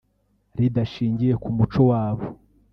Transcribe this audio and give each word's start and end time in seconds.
ridashingiye 0.57 1.33
ku 1.43 1.49
muco 1.57 1.81
wabo 1.91 2.25